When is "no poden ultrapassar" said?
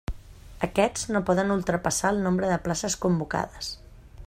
1.15-2.13